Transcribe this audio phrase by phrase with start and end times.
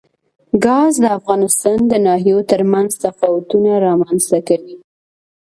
[0.65, 4.75] ګاز د افغانستان د ناحیو ترمنځ تفاوتونه رامنځ ته کوي.